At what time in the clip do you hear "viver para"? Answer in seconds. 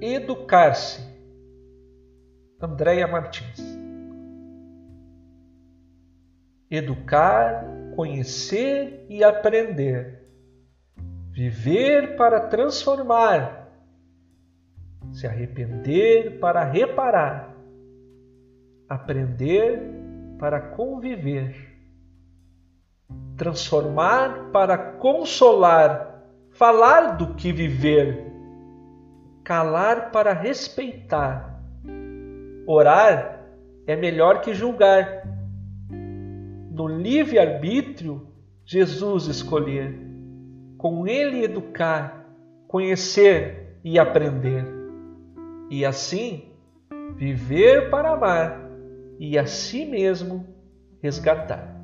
11.30-12.48, 47.16-48.10